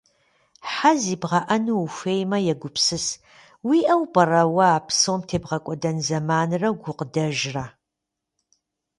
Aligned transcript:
Хьэ 0.71 0.91
зибгъэӏэну 1.03 1.75
ухуеймэ, 1.85 2.37
егупсыс, 2.53 3.05
уиӏэу 3.67 4.03
пӏэрэ 4.13 4.43
уэ 4.53 4.67
а 4.77 4.79
псом 4.87 5.21
тебгъэкӏуэдэн 5.27 5.97
зэманрэ 6.05 6.69
гукъыдэжрэ. 6.81 7.65